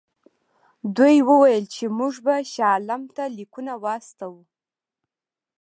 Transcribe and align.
دوی 0.97 1.17
وویل 1.29 1.65
چې 1.75 1.83
موږ 1.97 2.13
به 2.25 2.35
شاه 2.53 2.67
عالم 2.73 3.03
ته 3.15 3.23
لیکونه 3.37 3.73
واستوو. 3.83 4.41